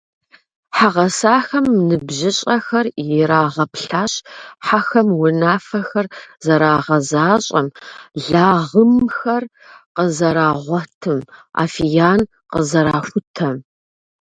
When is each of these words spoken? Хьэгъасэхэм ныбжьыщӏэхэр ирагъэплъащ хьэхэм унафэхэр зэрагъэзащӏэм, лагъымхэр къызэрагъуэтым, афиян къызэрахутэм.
Хьэгъасэхэм 0.77 1.65
ныбжьыщӏэхэр 1.87 2.85
ирагъэплъащ 3.19 4.13
хьэхэм 4.65 5.07
унафэхэр 5.23 6.07
зэрагъэзащӏэм, 6.45 7.67
лагъымхэр 8.29 9.43
къызэрагъуэтым, 9.95 11.19
афиян 11.63 12.21
къызэрахутэм. 12.51 13.57